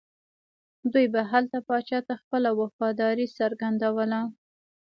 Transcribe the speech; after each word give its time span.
دوی 0.91 1.05
به 1.13 1.21
هلته 1.31 1.57
پاچا 1.67 1.99
ته 2.07 2.13
خپله 2.21 2.49
وفاداري 2.61 3.27
څرګندوله. 3.37 4.19